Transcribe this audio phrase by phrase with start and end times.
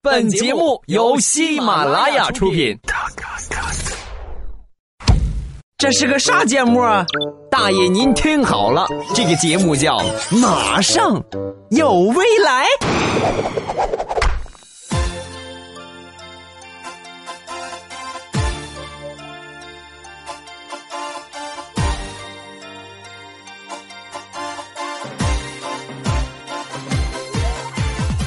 [0.00, 2.78] 本节目由喜马拉雅出品。
[5.76, 7.04] 这是个啥节目啊？
[7.50, 9.98] 大爷您听好了，这个节目叫
[10.38, 11.20] 《马上
[11.70, 12.64] 有未来》。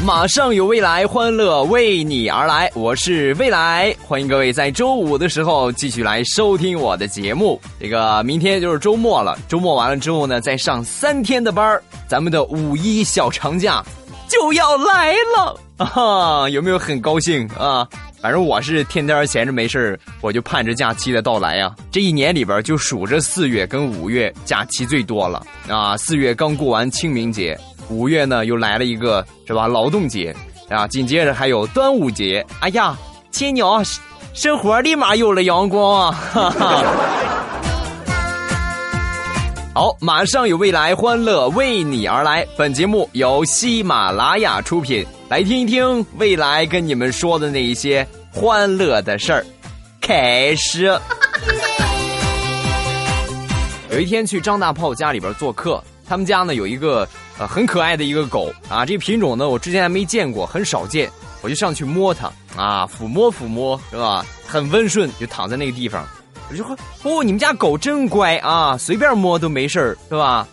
[0.04, 2.72] 马上有未来，欢乐为你而来。
[2.74, 7.62] 我是未来，欢迎各位在周五的时候继续来收听我的节目。
[7.80, 13.84] 这个明天就是周末了，周末完了之后呢，再上三天的班咱们的五一小长假
[14.28, 16.50] 就要来了啊！
[16.50, 17.88] 有没有很高兴啊？
[18.20, 21.76] 反正我是天天闲着没事我就盼着假期的到来呀。
[21.92, 25.96] 这一年里边就数着四月跟五月假期最多了啊！
[25.96, 27.56] 四月刚过完清明节。
[27.92, 29.68] 五月呢，又来了一个，是吧？
[29.68, 30.34] 劳动节
[30.70, 32.44] 啊，紧接着还有端午节。
[32.62, 32.98] 哎呀，
[33.32, 33.84] 亲娘，
[34.34, 36.12] 生活立马有了阳光啊！
[36.32, 36.84] 哈哈。
[39.74, 42.48] 好，马上有未来，欢乐为你而来。
[42.58, 49.46] 本节目由喜马拉雅出品，来听一听未来跟你们说的那一些欢乐的事儿。
[50.00, 50.98] 开始。
[53.92, 57.06] 有一天去张大炮家里边做客，他们家呢有一个。
[57.48, 61.10] 很可爱的一个狗啊，这品种呢，我之前还没见过，很少见。
[61.42, 64.24] 我就上去摸它啊，抚摸抚摸，是吧？
[64.48, 66.08] 很温顺，就躺在那个地方。
[66.52, 70.48] 我就说：“哦，你们家狗真乖啊，随便摸都没事儿，是吧？”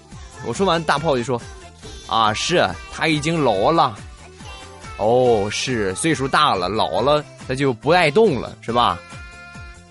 [0.46, 1.38] 我说完，大炮就说
[2.08, 3.94] ：“啊，是，它已经老了。
[4.96, 8.98] 哦，是岁数大了，老了，它就不爱动了，是吧？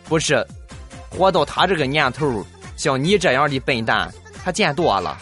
[0.09, 0.43] 不是，
[1.09, 2.43] 活到他这个年头，
[2.75, 4.11] 像你这样的笨蛋，
[4.43, 5.15] 他见多了。”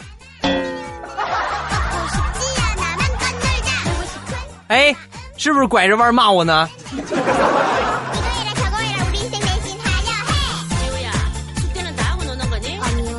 [4.68, 4.94] 哎，
[5.36, 6.68] 是不是拐着弯骂我呢？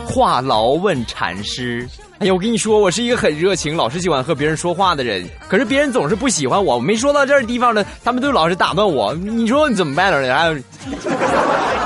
[0.05, 5.29] 话痨问禅师：“哎呀，我跟你说，我是一个很热情、老是喜欢和别人说话的人。
[5.47, 6.77] 可是别人总是不喜欢我。
[6.77, 9.13] 我没说到这儿地方呢，他们都老是打断我。
[9.13, 10.19] 你说你怎么办呢？
[10.21, 10.59] 然后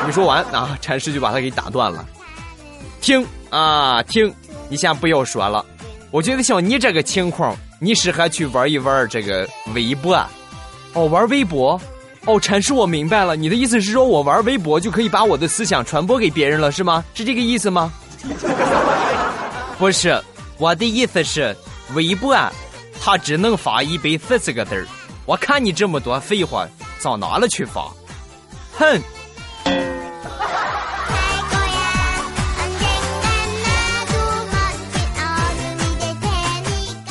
[0.06, 2.06] 没说完啊，禅师就把他给打断了。
[3.02, 4.34] 听啊，听，
[4.69, 5.66] 你先不要说了。
[6.09, 7.53] 我觉得像你这个情况。”
[7.84, 10.16] 你适合去玩一玩这个微博，
[10.94, 11.81] 哦，玩微博，
[12.25, 17.03] 哦，禅师，我明白了，你的意思是说我玩微博就可以把我的思想传播给别人了，是吗？
[17.16, 17.91] 是这个意思吗？
[19.80, 20.24] 不是，
[20.59, 21.58] 我的意思是，
[21.96, 22.38] 微博，
[23.02, 24.86] 它只能发一百四十个字儿，
[25.25, 26.68] 我看你这么多废话，
[27.00, 27.91] 上哪了去发？
[28.78, 29.02] 哼。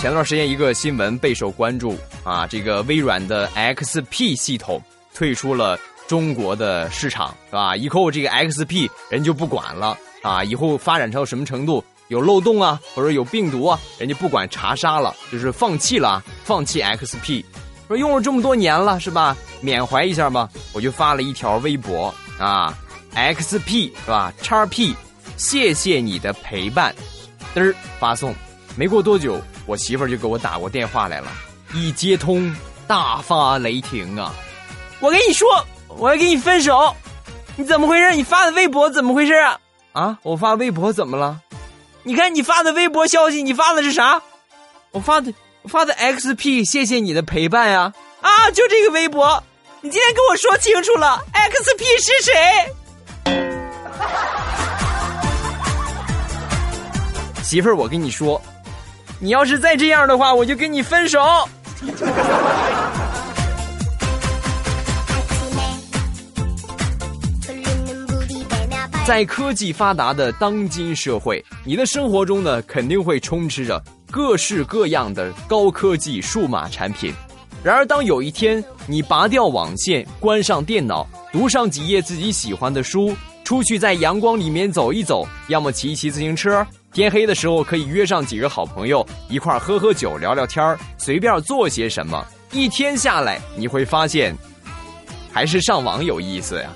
[0.01, 1.95] 前段时间一个新闻备受关注
[2.25, 4.81] 啊，这个微软的 XP 系统
[5.13, 5.79] 退出了
[6.09, 7.77] 中国的市场，是吧？
[7.77, 17.45] 以后这个 XP 人就不管了啊，以后发展成什么程度，有漏洞啊，或者有病毒啊，人家不管查杀了，就是放弃了，放弃 XP。
[17.87, 19.37] 说用了这么多年了，是吧？
[19.61, 22.75] 缅怀一下吧，我就发了一条微博啊
[23.15, 24.33] ，XP 是吧？
[24.41, 24.97] 叉 P，
[25.37, 26.95] 谢谢你的陪伴，
[27.55, 28.35] 嘚儿发送，
[28.77, 29.41] 没过多久。
[29.67, 31.31] 我媳妇儿就给我打过电话来了，
[31.73, 32.55] 一接通
[32.89, 34.35] 大发雷霆啊！
[34.99, 35.49] 我跟你说，
[35.87, 36.95] 我要跟你分手，
[37.57, 38.15] 你怎么回事？
[38.17, 39.61] 你发的微博怎么回事啊？
[39.93, 41.41] 啊，我发微博怎么了？
[42.03, 44.21] 你看你发的微博消息，你发的是啥？
[44.91, 45.33] 我发的
[45.69, 47.93] 发的 XP，谢谢你的陪伴呀！
[48.21, 49.41] 啊，就这个微博，
[49.83, 52.33] 你今天跟我说清楚了，XP 是谁？
[57.45, 58.41] 媳妇儿，我跟你说。
[59.23, 61.21] 你要是再这样的话，我就跟你分手。
[69.07, 77.13] 在科技发达的当今社会，你的生活中呢，肯定会充斥着各式各样的高科技数码产品。
[77.63, 86.67] 然而，当有一天你拔掉网线，关上电脑，读上几页自己喜欢的书，出去在阳光里面走一走，要么骑一骑自行车。
[86.93, 92.25] 天黑的时候，可以约上几个好朋友一块儿喝喝酒、聊聊天儿随便做些什么。
[92.51, 94.35] 一天下来，你会发现，
[95.33, 96.71] 还是上网有意思呀。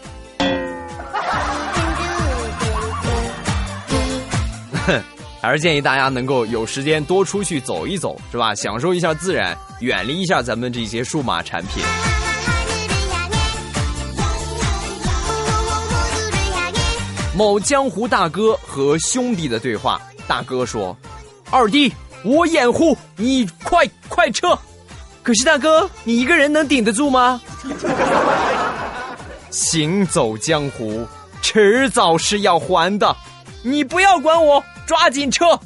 [4.86, 5.02] 哼
[5.42, 8.54] 还是建议大家能够有时间多出去走一走，是吧？
[8.54, 11.82] 享受一下自然，远离一下咱们这些数码产品。
[17.36, 20.96] 某江湖大哥和兄弟的对话，大哥说
[21.50, 21.92] ：“二弟，
[22.22, 24.56] 我掩护你，快快撤。”
[25.20, 27.40] 可是大哥，你一个人能顶得住吗？
[29.50, 31.04] 行走江湖，
[31.42, 33.16] 迟早是要还的。
[33.62, 35.58] 你不要管我，抓紧撤，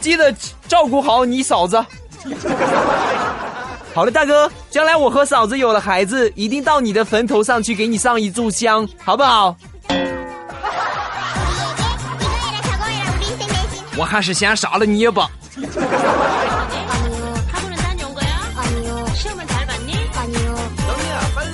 [0.00, 0.30] 记得
[0.66, 1.82] 照顾好你嫂子。
[3.94, 9.56] 好了，大哥，将来我和嫂子有了孩子，一定到你的坟头上去给你上一炷香，好不好？
[13.98, 15.28] 我还是先杀了你吧。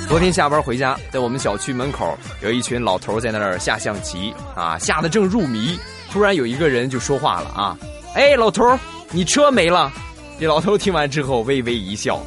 [0.07, 5.79] 昨天下班回家，在我们小区门口有一群老头在那儿下象棋啊，下的正入迷。
[6.13, 7.77] 突然有一个人就说话了啊，
[8.15, 8.79] 哎，老头，
[9.11, 9.91] 你车没了？
[10.39, 12.23] 这老头听完之后微微一笑，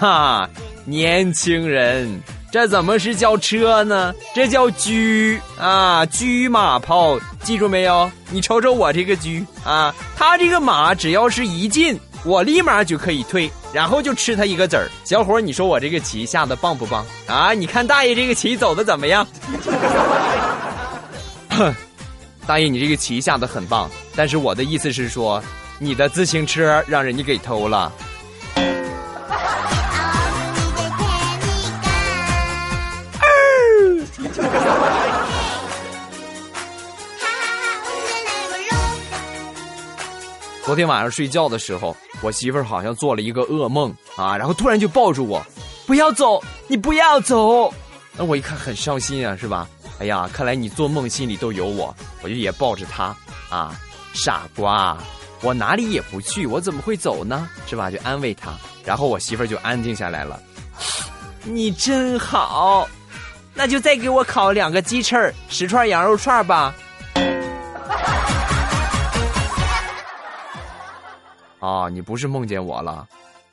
[0.00, 0.46] 啊，
[0.84, 2.20] 年轻人，
[2.52, 4.14] 这怎么是叫车呢？
[4.34, 4.90] 这叫车
[5.58, 8.12] 啊，车马炮，记住没有？
[8.28, 9.30] 你瞅瞅我这个车
[9.64, 13.50] 啊，他这个马只要是一进，我立马就可以退。
[13.72, 17.54] 然后就吃他一个子儿，小伙儿，你说我这个棋下的棒不棒啊？
[17.54, 19.26] 你看大爷这个棋走的怎么样？
[22.46, 25.42] 大爷，你这个棋下的很棒，但是我的意思是说，
[25.78, 27.90] 你的自行车让人家给偷了。
[40.72, 45.46] 昨天晚上睡觉的时候，我媳妇儿好像做了一个噩梦啊，然后突然就抱住我，
[45.86, 47.70] 不要走，你不要走。
[48.16, 49.68] 那我一看很伤心啊，是吧？
[49.98, 53.14] 哎呀，看来你做梦心里都有我，我就也抱着她
[53.50, 53.78] 啊，
[54.14, 54.96] 傻瓜，
[55.42, 57.46] 我哪里也不去，我怎么会走呢？
[57.66, 57.90] 是吧？
[57.90, 60.40] 就安慰她，然后我媳妇儿就安静下来了。
[61.44, 62.88] 你真好，
[63.52, 66.74] 那就再给我烤两个鸡翅十串羊肉串吧。
[71.62, 73.06] 啊，你不是梦见我了，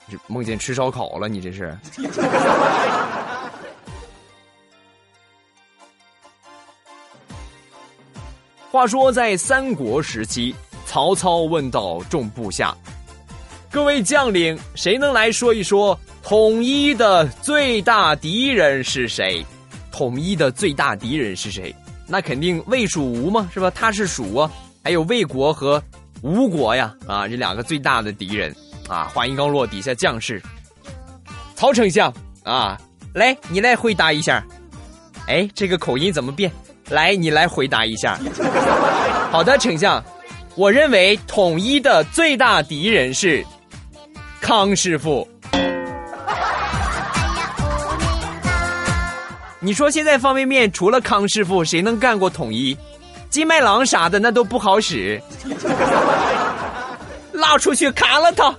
[0.08, 1.78] 你梦见吃烧烤了，你这是。
[8.72, 10.56] 话说在三国时期，
[10.88, 12.76] 曹操问道众部下
[13.70, 19.46] ：“各位将领，谁能来说一说统一的最大敌人是谁？
[19.92, 21.76] 统一的最大敌人是谁？
[22.08, 23.70] 那肯定魏、蜀、吴嘛，是吧？
[23.70, 24.52] 他是蜀啊，
[24.84, 25.80] 还有魏国和。”
[26.22, 28.54] 吴国呀，啊，这两个最大的敌人，
[28.88, 30.42] 啊，话音刚落，底下将士，
[31.56, 32.14] 曹丞相
[32.44, 32.78] 啊，
[33.14, 34.46] 来，你来回答一下，
[35.28, 36.52] 哎，这个口音怎么变？
[36.90, 38.20] 来，你来回答一下。
[39.32, 40.04] 好的，丞相，
[40.56, 43.46] 我认为统一的最大敌人是
[44.42, 45.28] 康师傅。
[49.62, 52.76] 你说现在方便面除了康师傅，谁能干过统一？
[53.30, 55.22] 金麦郎啥的那都不好使，
[57.32, 58.54] 拉出去砍了他。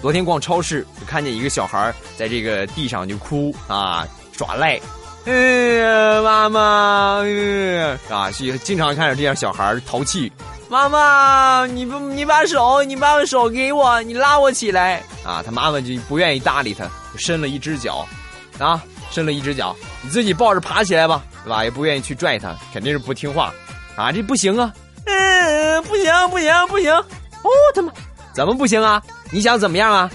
[0.00, 4.80] 昨天逛超市，就看见一个小孩在这个地上就哭啊，耍赖。
[5.26, 7.24] 哎呀，妈妈，
[8.08, 8.30] 啊，
[8.62, 10.32] 经常看着这样小孩淘气。
[10.68, 15.40] 妈妈，你不，你把手，你把手给我，你拉我起来啊！
[15.44, 18.06] 他妈妈就不愿意搭理他，伸了一只脚，
[18.58, 21.62] 啊，伸了一只脚，你自己抱着爬起来吧，对吧？
[21.62, 23.54] 也不愿意去拽他，肯定是不听话，
[23.94, 24.72] 啊，这不行啊，
[25.04, 27.92] 嗯，不行，不行，不行，哦，他妈，
[28.34, 29.00] 怎么不行啊？
[29.30, 30.10] 你想怎么样啊？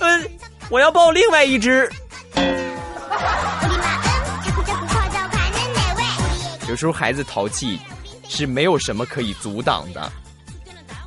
[0.00, 0.30] 嗯，
[0.68, 1.90] 我要抱另外一只。
[6.68, 7.80] 有时候孩子淘气。
[8.28, 10.12] 是没有什么可以阻挡的，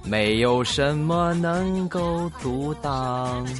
[0.04, 3.46] 没有什么能够阻挡。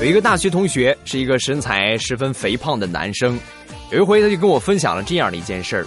[0.00, 3.40] 有一个大学同学是一个身材十分肥胖的男生，
[3.90, 5.86] 有一回他就跟我分享了这样的一件事儿，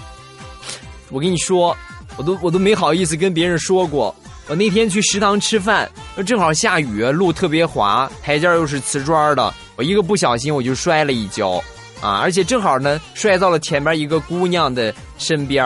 [1.12, 1.78] 我跟你说。
[2.18, 4.14] 我都我都没好意思跟别人说过，
[4.48, 5.90] 我那天去食堂吃饭，
[6.26, 11.64] 正好下雨，路特别滑，台阶又是瓷砖的，我一个不小心我就摔了一跤，
[12.02, 15.64] 啊，而且正好呢摔到了前面一个姑娘的身边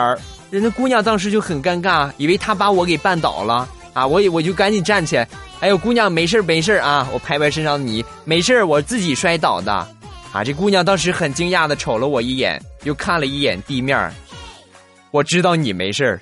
[0.50, 5.26] 人家姑娘当时就很尴尬，以为她把我给绊倒了，啊，我也我就赶紧站起来，
[5.60, 9.72] 哎呦姑娘没事没事啊，我拍拍身上的泥，没事我自己摔倒的，
[10.32, 14.12] 啊，这姑娘当时很惊讶的瞅了我一眼，又看了一眼地面
[15.10, 16.20] 我知道你没事儿。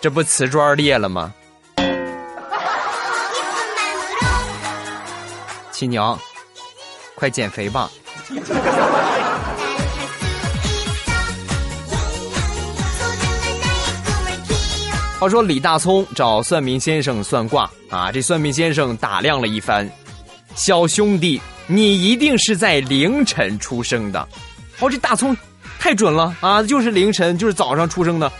[0.00, 1.32] 这不瓷砖裂了吗？
[5.72, 6.18] 亲娘，
[7.14, 7.90] 快减肥吧！
[15.18, 19.90] 话说李大聪找算命先生算卦啊，这算命先生打量了一番，
[20.54, 24.20] 小兄弟，你一定是在凌晨出生的。
[24.78, 25.36] 哦，这大葱
[25.78, 28.30] 太准了啊，就是凌晨，就是早上出生的。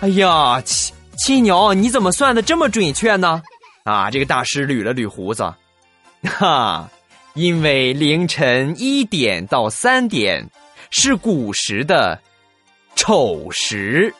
[0.00, 3.42] 哎呀，七七牛，你怎么算的这么准确呢？
[3.84, 5.54] 啊，这个大师捋了捋胡子，
[6.38, 6.88] 哈，
[7.34, 10.48] 因为凌晨一点到三点
[10.90, 12.20] 是古时的
[12.94, 14.14] 丑时。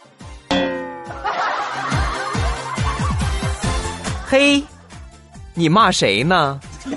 [4.27, 4.63] 嘿，
[5.55, 6.61] 你骂谁呢？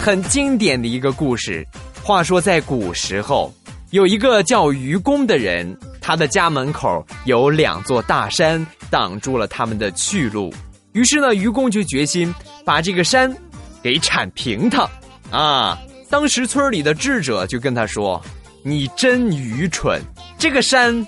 [0.00, 1.66] 很经典的一个故事。
[2.06, 3.52] 话说在古时候，
[3.90, 10.54] 有一个叫愚公的人，他的家门口有两座大山挡住了他们的去路。
[10.92, 12.32] 于是呢，愚公就决心
[12.64, 13.36] 把这个山
[13.82, 14.88] 给铲平它。
[15.32, 15.76] 啊，
[16.08, 18.22] 当时村里的智者就跟他说。
[18.62, 20.00] 你真愚蠢！
[20.38, 21.06] 这个山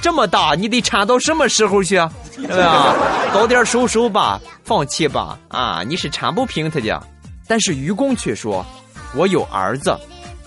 [0.00, 2.12] 这么大，你得铲到什么时候去啊？
[2.36, 2.94] 对吧？
[3.32, 5.36] 早点收收吧，放弃吧！
[5.48, 7.02] 啊，你是铲不平它的。
[7.48, 8.64] 但是愚公却说
[9.16, 9.96] ：“我有儿子，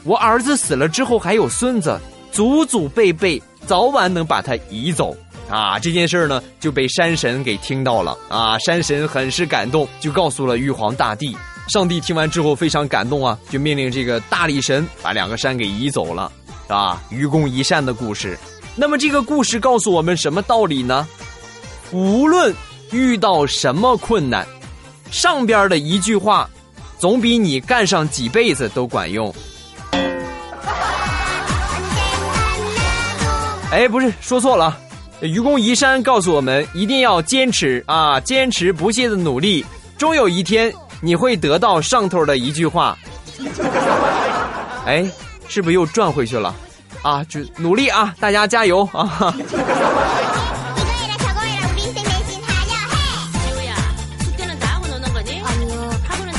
[0.08, 2.00] 我儿子死了之后还有孙子，
[2.32, 5.16] 祖祖辈辈早晚能把他移走。”
[5.50, 8.18] 啊，这件事呢就被山神给听到了。
[8.30, 11.36] 啊，山神很是感动，就告诉了玉皇大帝。
[11.70, 16.32] 上帝听完之后非常感动啊，就命令这个大力神把两个山给移走了，
[16.64, 17.02] 是吧？
[17.10, 18.38] 愚公移山的故事。
[18.76, 21.08] 那么这个故事告诉我们什么道理呢？
[21.92, 22.54] 无论
[22.92, 24.46] 遇到什么困难，
[25.12, 26.50] 上边的一句话，
[26.98, 29.34] 总比你干上几辈子都管用。
[33.72, 34.78] 哎，不是说错了，
[35.22, 39.66] 愚公移山告诉我们一定要坚持啊，坚持不懈的努力，
[39.98, 40.74] 终有一天。
[41.00, 42.98] 你会得到上头的一句话，
[44.86, 45.08] 哎，
[45.48, 46.56] 是不是又转回去了？
[47.04, 49.32] 啊，就努力啊，大家加油啊！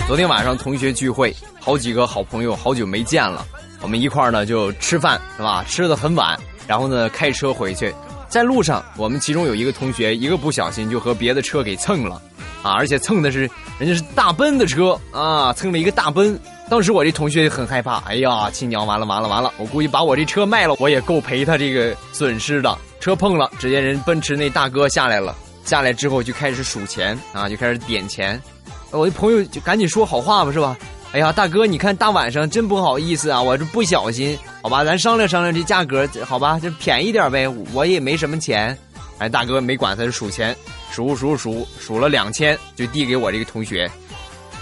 [0.09, 3.47] 昨天晚上同学聚会，好几个好朋友好久没见了，
[3.81, 5.65] 我们一块儿呢就吃饭是吧？
[5.69, 7.95] 吃的很晚，然后呢开车回去，
[8.29, 12.21] 在路上我们其中有一个同学一个不小心就和别的车给蹭了。
[12.61, 12.73] 啊！
[12.73, 16.37] 而且蹭的是人家是大奔的车啊，蹭了一个大奔。
[16.69, 19.53] 当时我这同学很害怕，哎呀，亲娘，完了完了完了！
[19.59, 22.77] 我估计把我这车卖了，我也够赔他这个损失的。
[22.99, 28.43] 车碰了，只见人奔驰那大哥下来了，下来之后就开始数钱啊，就开始点钱。
[28.91, 30.77] 我的朋友就赶紧说好话吧，是吧？
[31.13, 38.77] 哎呀，大哥，你看大晚上真不好意思啊，我这不小心，好吧，咱商量商量这价格，好吧，就便宜点呗，我也没什么钱。
[39.19, 40.55] 哎，大哥没管，他数钱。
[40.91, 43.91] 数数数数了两千，就递给我这个同学，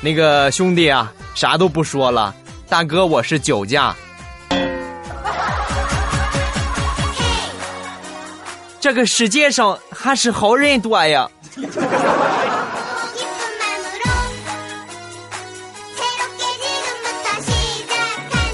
[0.00, 2.34] 那个兄弟啊，啥都不说了，
[2.68, 3.94] 大哥我是酒驾。
[8.80, 11.28] 这个世界上还是好人多呀。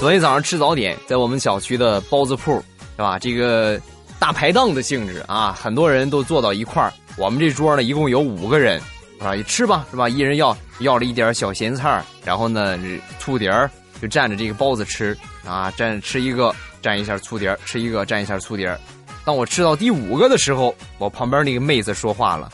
[0.03, 2.61] 昨天早上吃早点，在我们小区的包子铺，
[2.97, 3.17] 是吧？
[3.17, 3.79] 这个
[4.19, 6.91] 大排档的性质啊，很多人都坐到一块儿。
[7.15, 8.81] 我们这桌呢，一共有五个人，
[9.21, 10.09] 啊，你吃吧，是吧？
[10.09, 12.77] 一人要要了一点小咸菜然后呢，
[13.17, 18.77] 醋碟儿就蘸着这个包子吃，啊，蘸吃一个蘸一下醋碟儿，吃一个蘸一下醋碟儿。
[19.23, 22.51] 当我吃到第五个的时候，我旁边那个妹子说话了：“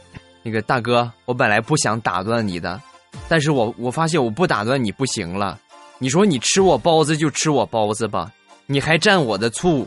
[0.42, 2.80] 那个大哥，我本来不想打断你的，
[3.28, 5.58] 但是我我发现我不打断你不行了。
[5.98, 8.30] 你说你吃我包子就吃我包子吧，
[8.66, 9.86] 你还蘸我的醋。”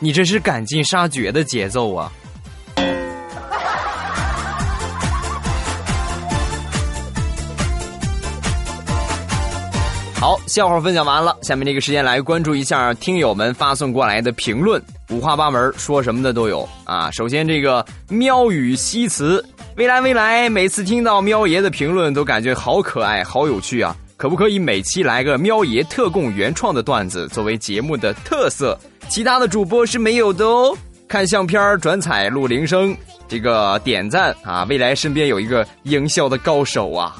[0.00, 2.10] 你这是赶尽杀绝的节奏啊！
[10.20, 17.08] 好，笑话分享完了，下面这个时间来关注一下听友们发送过来的评论，五花八门，说什么的都有啊。
[17.12, 19.42] 首先，这个喵语西辞，
[19.76, 23.96] 未来未来，每次听到喵爷的评论都感觉好可爱，好有趣啊！
[24.16, 28.78] 可不可以每期来个喵爷特供原创的段子作为节目的特色？
[29.08, 30.76] 其他的主播是没有的哦。
[31.08, 34.64] 看相片转彩录铃声，这个点赞啊！
[34.68, 37.16] 未来身边有一个营销的高手啊，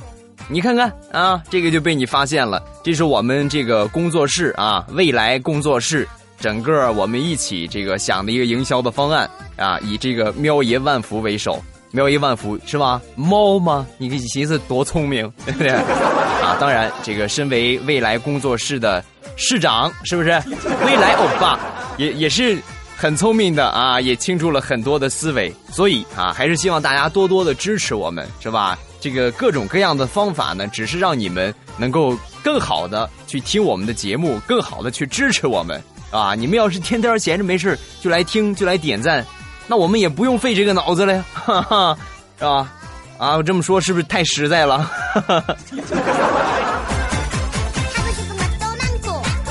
[0.49, 2.63] 你看看啊，这个就被你发现了。
[2.85, 6.07] 这是我们这个工作室啊，未来工作室，
[6.39, 11.61] 整个我们一起这个想的一个营销的方案啊，以这个喵爷万福为首，
[11.95, 13.01] 喵爷万福是吧？
[13.15, 13.87] 猫吗？
[13.99, 15.69] 你你寻思多聪明， 对不对？
[15.71, 19.03] 啊，当然，这个身为未来工作室的。
[19.37, 20.31] 市长是不是
[20.87, 21.59] 未来欧巴，
[21.97, 22.61] 也也是
[22.97, 28.77] 很聪明的啊，也清楚了很多的思维，所以啊，还是希望大家多多的支持我们，是吧？
[29.01, 36.35] 这个各种各样的方法呢，只是让你们能够更好的去听我们的节目，更好的去支持我们啊！
[36.35, 39.25] 你们要是天天闲着没事就来听就来点赞，
[39.67, 41.99] 那我们也不用费这个脑子了呀，哈哈，
[42.39, 42.73] 是吧？
[43.19, 44.79] 啊，我这么说是不是太实在了？
[45.13, 45.57] 哈哈。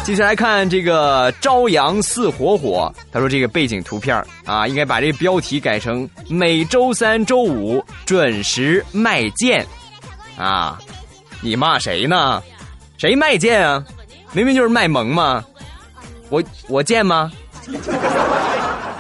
[0.03, 9.65] 接下来看这个朝阳似火火，他说这个背景图片啊，应该把这个标题改成每周三、周五准时卖剑
[10.37, 10.77] 啊！
[11.39, 12.43] 你骂谁呢？
[12.97, 13.81] 谁卖剑啊？
[14.33, 15.41] 明明就是卖萌嘛！
[16.29, 17.31] 我我贱吗？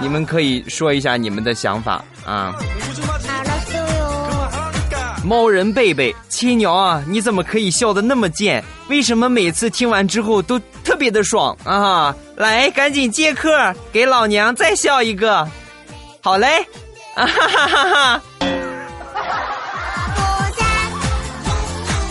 [0.03, 2.53] 你们可以说一下你们的想法啊。
[5.23, 8.61] 猫人贝贝，亲鸟啊，你怎么可以笑的那么贱？
[8.89, 12.13] 为什么每次听完之后都特别的爽啊？
[12.35, 15.47] 来，赶紧接客，给老娘再笑一个。
[16.19, 16.59] 好嘞，
[17.15, 18.21] 啊哈哈哈哈！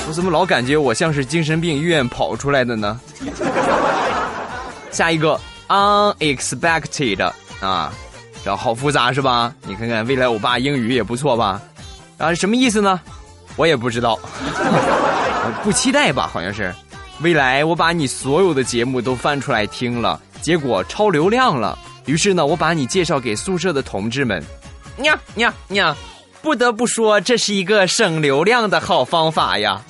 [0.08, 2.98] 我怎么老感觉我像是精神病医院跑出来的呢？
[4.90, 7.30] 下一个，unexpected
[7.62, 7.92] 啊，
[8.44, 9.54] 这好复杂是吧？
[9.64, 11.62] 你看看未来欧巴英语也不错吧？
[12.18, 13.00] 啊，什么意思呢？
[13.56, 14.18] 我也不知道，
[15.62, 16.28] 不期待吧？
[16.32, 16.74] 好像是，
[17.20, 21.78] 未来我把你所有的节目都翻出来听了，结果超流量了。
[22.06, 24.42] 于是呢，我把你介绍给宿舍的同志们。
[24.98, 25.94] nha nha nha，
[26.42, 29.80] 不得不说，这是一个省流量的好方法呀。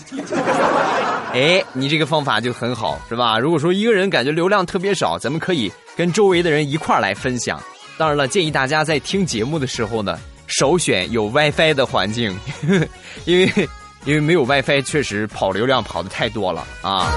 [1.33, 3.39] 哎，你这个方法就很好，是吧？
[3.39, 7.61] 如果说一个人感觉流量特别少，咱们可以跟周围的人一块儿来分享。
[7.97, 10.19] 当然了，建议大家在听节目的时候呢。
[10.49, 12.39] 首选有 WiFi 的环境，
[13.25, 13.69] 因为
[14.05, 17.11] 因为没有 WiFi 确实跑流量跑的太多了啊！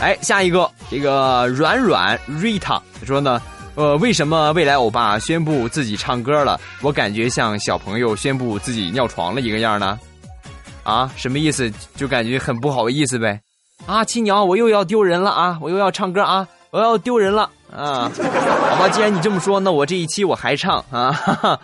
[0.00, 3.42] 哎，下一个这个软软 Rita 说呢，
[3.74, 6.58] 呃，为什么未来欧巴宣布自己唱歌了？
[6.80, 9.98] 我感觉像小朋友宣布自己尿床了一个样呢？
[10.86, 11.68] 啊，什么意思？
[11.96, 13.40] 就感觉很不好意思呗？
[13.86, 15.58] 啊，亲娘，我又要丢人了啊！
[15.60, 16.46] 我又要唱歌啊！
[16.70, 18.08] 我要丢人了啊！
[18.70, 21.10] 好吧，既然你这么说，那我这一期我还唱啊！
[21.10, 21.60] 哈哈。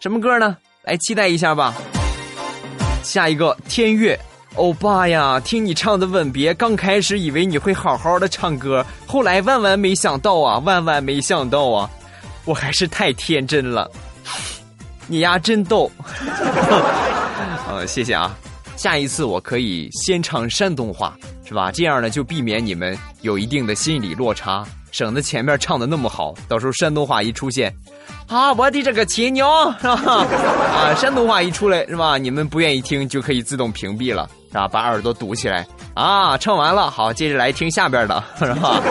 [0.00, 0.56] 什么歌呢？
[0.84, 1.74] 来期待一下吧。
[3.02, 4.18] 下一个天乐，
[4.54, 11.90] 欧巴呀，听你唱的《吻别》，刚开始以为你会好好的唱歌，后来万万没想到啊，万万没想到啊，
[12.46, 13.90] 我还是太天真了。
[15.06, 15.90] 你呀，真逗。
[17.68, 18.34] 呃， 谢谢啊。
[18.76, 21.70] 下一次我可以先唱山东话，是吧？
[21.72, 27.72] 这样呢，就避免你们有一定的心理落差，省得前面唱的那么好，到时候山东话一出现。
[28.26, 29.94] 啊，我的这个亲娘是吧？
[30.72, 32.16] 啊，山东话一出来是吧？
[32.18, 34.66] 你们不愿意听就可以自动屏蔽了，是吧？
[34.66, 36.36] 把耳朵堵起来啊！
[36.38, 38.80] 唱完了，好，接着来听下边的，是吧？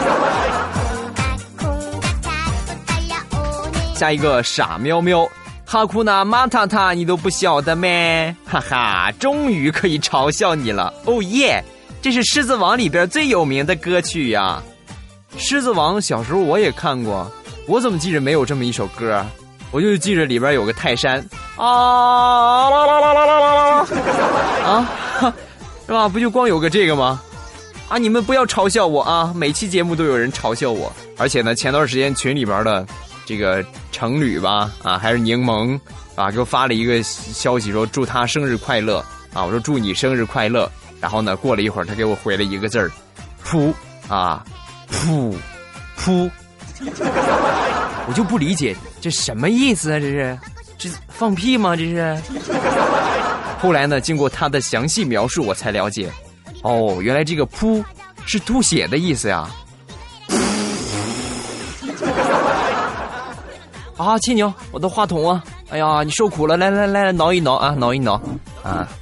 [3.95, 5.27] 下一个傻喵喵，
[5.71, 8.35] 哈库纳马塔塔，你都不晓得咩？
[8.45, 11.63] 哈哈，终于可以嘲笑你了，哦耶！
[12.01, 14.61] 这是《狮子王》里边最有名的歌曲呀，
[15.39, 17.31] 《狮子王》小时候我也看过。
[17.67, 19.25] 我怎么记着没有这么一首歌？
[19.71, 23.87] 我就记着里边有个泰山啊啦啦啦啦啦啦
[24.65, 25.33] 啊，
[25.87, 26.09] 是吧？
[26.09, 27.21] 不就光有个这个吗？
[27.87, 27.97] 啊！
[27.97, 29.31] 你们不要嘲笑我啊！
[29.33, 32.85] 每期节目都有人嘲笑我，而且呢，前段时间群里边的
[33.31, 35.79] 这个成旅吧，啊，还是柠檬
[36.15, 38.97] 啊，给我发了一个消息说祝他生日快乐
[39.33, 39.45] 啊！
[39.45, 40.69] 我说祝你生日快乐。
[40.99, 42.91] 然后呢，过了一会儿，他给我回了一个字儿，
[43.45, 43.73] 噗
[44.09, 44.45] 啊，
[44.91, 45.33] 噗
[45.97, 46.29] 噗。
[48.05, 49.97] 我就不理解这什么意思啊？
[49.97, 50.37] 这是
[50.77, 51.73] 这放屁吗？
[51.73, 52.21] 这是。
[53.59, 56.11] 后来呢，经过他的详细描述，我才了解，
[56.63, 57.81] 哦，原来这个“噗”
[58.27, 59.49] 是吐血的意思呀。
[64.19, 65.43] 亲牛，我的话筒啊！
[65.69, 68.21] 哎呀，你受苦了，来来来，挠一挠啊，挠一挠
[68.63, 68.87] 啊。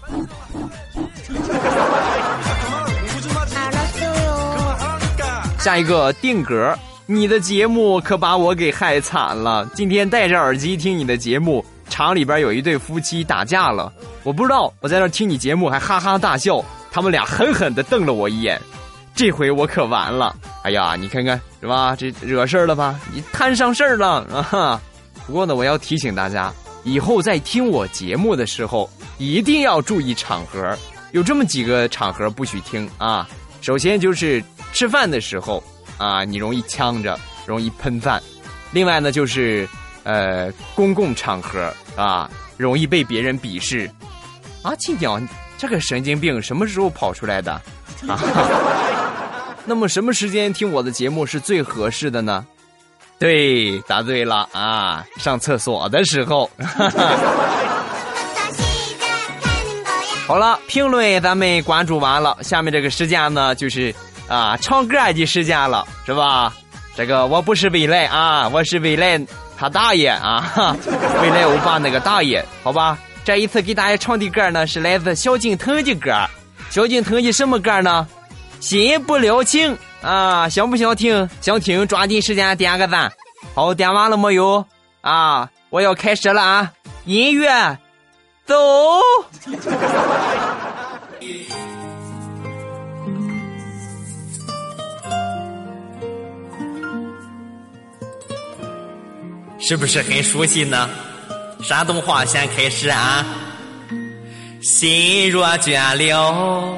[5.60, 6.74] 下一个定格。
[7.06, 9.68] 你的节目可把我给害惨了。
[9.74, 13.92] 今天戴着耳机听你的节目，厂里边有一对夫妻打架了。
[14.22, 18.62] 我不知道，我在那听你节目还哈哈大笑，他们俩狠狠的瞪了我一眼。
[19.16, 20.36] 这回我可完了。
[20.62, 21.96] 哎呀，你看看是吧？
[21.96, 23.00] 这惹事儿了吧？
[23.12, 24.80] 你摊上事儿了啊！
[25.30, 26.52] 不过呢，我要提醒大家，
[26.84, 28.89] 以后在听我节目的时候
[29.20, 30.76] 一定要注意场合。
[31.12, 33.30] 有这么几个场合不许听啊。
[33.62, 35.63] 首先就是吃饭的时候。
[36.00, 38.22] 啊，你容易呛着，容易喷饭；
[38.72, 39.68] 另外呢，就是
[40.04, 43.92] 呃，公共场合啊，容易被别人鄙视。
[44.63, 47.52] 啊，亲娘，这个神经病什么时候跑出来的？
[48.08, 48.18] 啊，
[49.68, 52.48] 那么什么时间听我的节目是最合适的呢？
[53.20, 56.50] 对，答对了啊，上厕所的时候。
[60.26, 63.94] 好了，评论咱们关注完了，下面这个时间呢，就是
[64.28, 66.54] 啊唱歌的时间了，是吧？
[66.96, 69.20] 这个我不是未来啊，我是未来
[69.58, 70.76] 他大爷啊，
[71.22, 72.98] 未来欧巴那个大爷，好吧？
[73.26, 76.12] 这一次给大家唱的歌呢，是来自萧敬腾的歌。
[76.70, 78.08] 萧敬腾的什么歌呢？
[78.60, 81.30] 心不了情啊，想不想听？
[81.41, 83.12] 想听，抓紧时间点个赞。
[83.56, 84.65] 好，点完了没有？
[85.02, 86.74] 啊，我要开始了啊！
[87.06, 87.78] 音乐，
[88.45, 88.56] 走。
[99.58, 100.89] 是不是很熟悉呢？
[101.63, 103.26] 山东话先开始啊。
[104.62, 106.78] 心若倦了，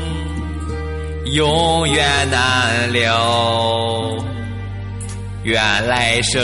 [1.31, 4.21] 永远难了，
[5.43, 6.41] 愿来生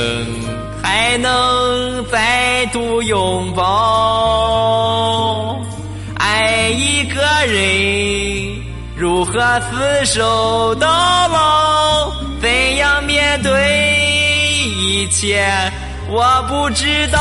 [0.82, 5.60] 还能再度拥抱。
[6.16, 8.64] 爱一个人，
[8.96, 10.88] 如何厮守到
[11.28, 12.14] 老？
[12.42, 14.00] 怎样面对
[14.64, 15.46] 一切？
[16.10, 17.20] 我不知道。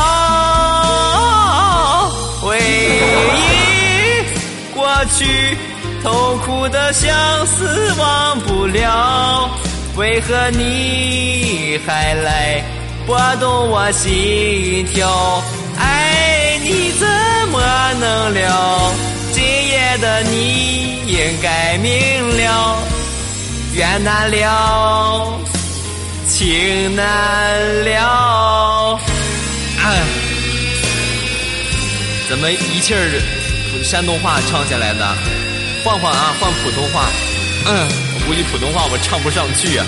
[2.40, 2.62] 回忆。
[4.72, 5.58] 过去
[6.06, 7.12] 痛苦的相
[7.46, 9.50] 思忘不了，
[9.96, 12.64] 为何你还来
[13.04, 15.42] 拨动我心跳？
[15.76, 17.08] 爱你怎
[17.48, 17.58] 么
[17.98, 18.94] 能了？
[19.32, 22.78] 今夜的你应该明了，
[23.74, 25.40] 缘难了，
[26.28, 29.00] 情难了。
[32.28, 33.20] 怎么一气儿？
[33.82, 35.04] 山东话唱下来的，
[35.86, 37.08] 换换啊，换普通话。
[37.68, 39.86] 嗯，我估计普通话我唱不上去啊。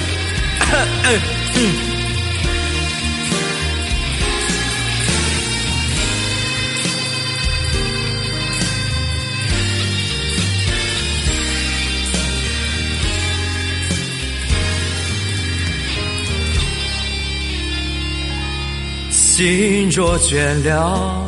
[19.10, 21.24] 心若倦了。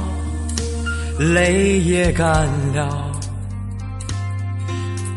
[1.18, 3.09] 泪也干了，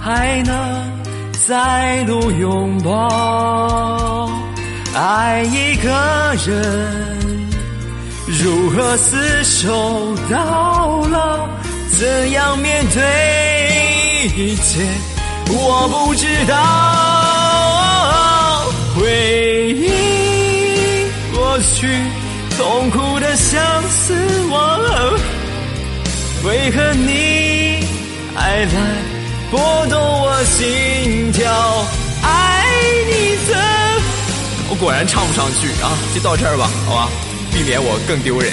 [0.00, 0.54] 还能
[1.46, 4.30] 再度拥抱。
[4.94, 5.88] 爱一个
[6.46, 7.48] 人，
[8.26, 11.48] 如何厮守到老？
[11.98, 14.80] 怎样面对一切？
[15.50, 16.54] 我不知道。
[18.94, 19.02] 回
[19.74, 21.88] 忆过去。
[22.58, 24.14] 痛苦的相思
[24.50, 24.80] 忘，
[26.42, 27.86] 为何你
[28.34, 28.68] 还来
[29.50, 31.50] 拨动我心跳？
[32.22, 32.66] 爱
[33.06, 33.56] 你怎？
[34.68, 35.96] 我果然唱不上去啊！
[36.14, 37.08] 就到这儿吧，好吧，
[37.50, 38.52] 避免我更丢人。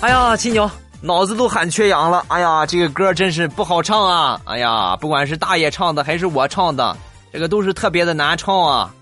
[0.00, 0.70] 哎呀，亲牛。
[1.00, 4.40] 脑子都喊缺氧了，哎呀，这个歌真是不好唱啊！
[4.44, 6.96] 哎呀，不管是大爷唱的还是我唱的，
[7.32, 8.94] 这个都是特别的难唱啊！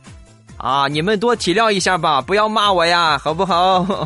[0.63, 3.85] 啊，你们多体谅一下吧，不要骂我呀，好不好？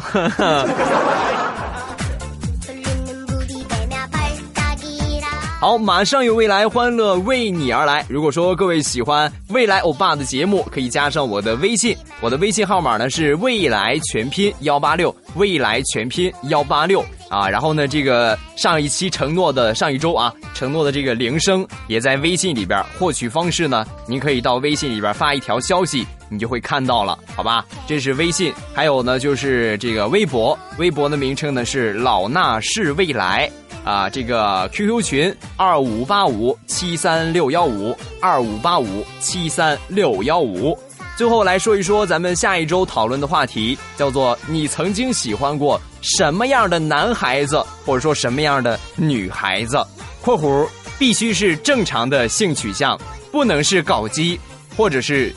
[5.60, 8.06] 好，马上有未来欢乐为你而来。
[8.08, 17.04] 如果说各位喜欢未来欧巴的节目，可以加上我的微信，我的微信号码呢是未来全拼幺八六，未来全拼幺八六。
[17.28, 22.80] 啊，然后呢，这个上一期承诺的上一周啊，承诺的这个铃声也在微信里边。
[22.98, 27.64] 获取方式呢，您可以到微信里边发一条消息，你就会看到了，好吧？
[27.86, 33.50] 这是微信，还有呢，就是这个微博，微博的名称呢是老衲是未来
[33.84, 34.08] 啊。
[34.08, 40.78] 这个 QQ 群二五八五七三六幺五二五八五七三六幺五。
[41.16, 49.82] 最后来说一说咱们下一周讨论的话题，叫做你曾经喜欢过什么样的男孩子，或者说什么样的女孩子
[50.20, 53.00] （括弧必须是正常的性取向，
[53.32, 54.38] 不能是搞基，
[54.76, 55.34] 或者是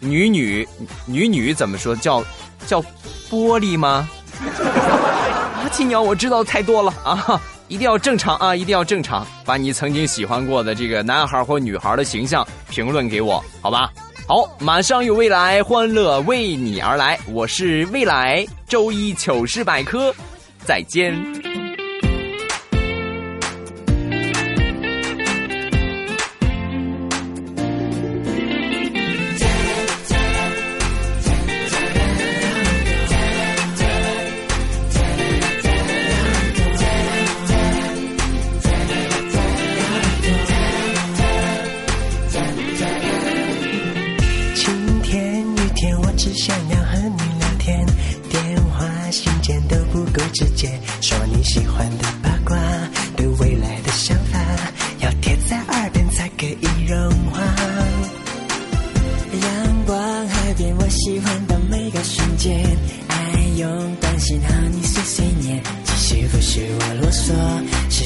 [0.00, 0.66] 女女
[1.06, 2.24] 女女怎么说叫
[2.66, 2.82] 叫
[3.30, 4.08] 玻璃吗？）
[4.42, 13.90] 啊，青鸟，我知道太多了啊，一定要正常啊，一定要正常，把你曾经喜欢过的这个男孩或女孩的形象评论给我，好吧？
[14.26, 20.14] 好，马上有未来欢乐为你而来，我是未来周一糗事百科，
[20.64, 21.14] 再见。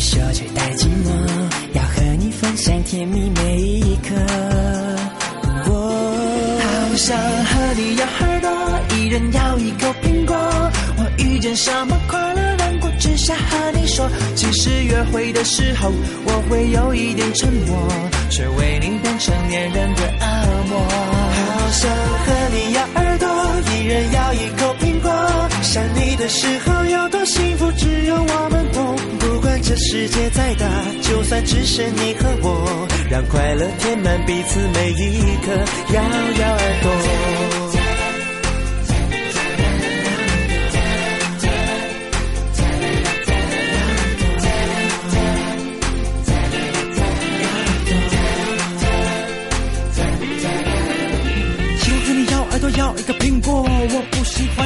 [0.04, 1.08] 说着太寂寞，
[1.72, 4.14] 要和你分享甜蜜每一刻。
[5.66, 8.50] 我好想和你咬耳朵，
[8.98, 10.36] 一人咬一口苹果。
[10.98, 14.06] 我遇见什么快乐难过，只想和你说。
[14.34, 15.90] 其实约会的时候，
[16.26, 17.88] 我会有一点沉默，
[18.28, 20.80] 却为你变成恋人的恶魔。
[21.32, 23.26] 好想和你咬耳朵，
[23.72, 25.10] 一人咬一口苹果。
[25.62, 28.94] 想你的时候有多幸福，只有我们懂。
[29.66, 30.68] 这世界再大，
[31.00, 35.52] 就算只剩你和我，让快乐填满彼此每一刻，
[35.94, 36.90] 咬咬耳朵。
[52.78, 54.02] 要一个苹果，我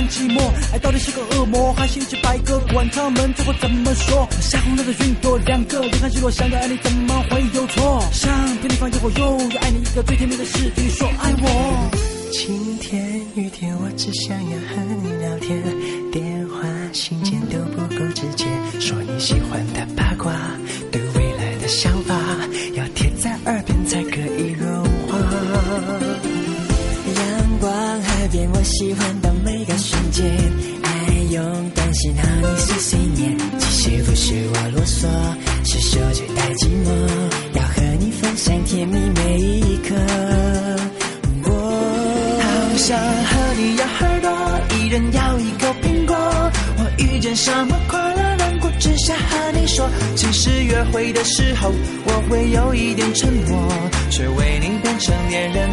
[0.08, 0.40] 寂寞，
[0.72, 2.58] 爱到底是个恶魔，还是一只白鸽？
[2.72, 8.02] 管他们最后怎么说，下红的云朵，两个人看日落，想要爱你怎么会有错？
[8.12, 11.90] 想骗你放诱惑，又要爱你一个最甜蜜的事，你说爱我。
[12.30, 15.62] 晴天雨天，我只想要和你聊天，
[16.12, 18.44] 电话信件都不够直接，
[18.78, 20.30] 说你喜欢的八卦，
[20.92, 22.14] 对未来的想法，
[22.74, 25.18] 要贴在耳边才可以融化。
[27.16, 29.17] 阳光海边我喜欢
[30.24, 35.06] 爱用短信和你碎碎念，其实不是我啰嗦，
[35.64, 36.88] 是手却太寂寞，
[37.54, 39.94] 要和你分享甜蜜每一刻。
[41.44, 41.50] 我
[42.42, 46.16] 好想和你咬耳朵，一人咬一口苹果。
[46.78, 49.88] 我遇见什么快乐难过，只想和你说。
[50.16, 51.72] 其实约会的时候，
[52.04, 53.72] 我会有一点沉默，
[54.10, 55.67] 却为你变成恋人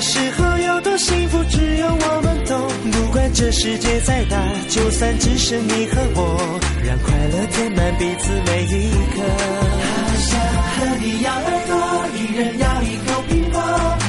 [0.00, 2.58] 时候有多幸福，只有我们懂。
[2.90, 4.36] 不管这世界再大，
[4.68, 9.20] 就算只剩你和我，让快乐填满彼此每一刻。
[9.20, 11.76] 好想和你咬耳朵，
[12.16, 13.60] 一人咬一口苹果。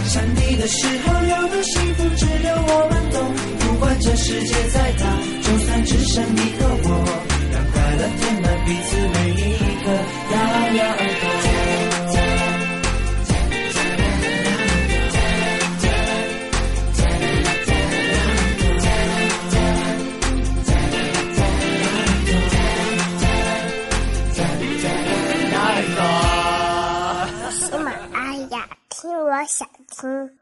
[0.07, 3.19] 想你的时候有多幸福，只有我们懂。
[3.59, 5.05] 不管这世界再大，
[5.41, 6.89] 就算只剩你和我，
[7.51, 9.43] 让快乐填满彼此每一
[9.83, 9.91] 刻。
[10.31, 10.35] 咬
[10.77, 11.40] 咬耳朵。
[29.41, 30.40] 我想听。